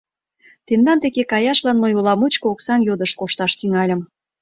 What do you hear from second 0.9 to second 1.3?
деке